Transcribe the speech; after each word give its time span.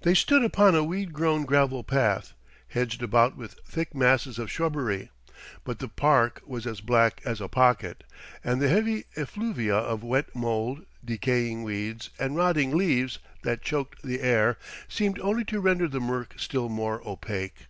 They 0.00 0.14
stood 0.14 0.42
upon 0.42 0.74
a 0.74 0.82
weed 0.82 1.12
grown 1.12 1.44
gravel 1.44 1.84
path, 1.84 2.32
hedged 2.68 3.02
about 3.02 3.36
with 3.36 3.60
thick 3.66 3.94
masses 3.94 4.38
of 4.38 4.50
shrubbery; 4.50 5.10
but 5.62 5.78
the 5.78 5.88
park 5.90 6.40
was 6.46 6.66
as 6.66 6.80
black 6.80 7.20
as 7.26 7.38
a 7.38 7.48
pocket; 7.48 8.02
and 8.42 8.62
the 8.62 8.70
heavy 8.70 9.04
effluvia 9.14 9.76
of 9.76 10.02
wet 10.02 10.34
mould, 10.34 10.86
decaying 11.04 11.64
weeds 11.64 12.08
and 12.18 12.34
rotting 12.34 12.74
leaves 12.74 13.18
that 13.42 13.60
choked 13.60 14.00
the 14.00 14.22
air, 14.22 14.56
seemed 14.88 15.18
only 15.18 15.44
to 15.44 15.60
render 15.60 15.86
the 15.86 16.00
murk 16.00 16.32
still 16.40 16.70
more 16.70 17.06
opaque. 17.06 17.66